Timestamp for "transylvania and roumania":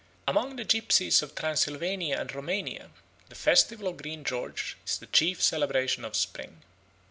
1.35-2.89